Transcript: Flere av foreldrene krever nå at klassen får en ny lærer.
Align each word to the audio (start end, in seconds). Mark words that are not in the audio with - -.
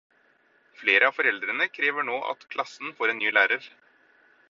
Flere 0.83 1.09
av 1.09 1.13
foreldrene 1.19 1.69
krever 1.77 2.09
nå 2.09 2.17
at 2.33 2.49
klassen 2.57 2.99
får 3.01 3.15
en 3.15 3.23
ny 3.25 3.39
lærer. 3.41 3.73